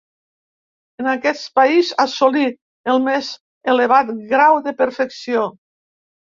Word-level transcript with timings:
En 1.03 1.09
aquest 1.11 1.45
país 1.59 1.91
assolí 2.05 2.47
el 2.95 3.03
més 3.11 3.31
elevat 3.77 4.13
grau 4.35 4.61
de 4.71 4.77
perfecció. 4.83 5.49